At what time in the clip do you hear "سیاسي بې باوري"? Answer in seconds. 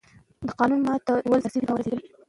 1.43-1.83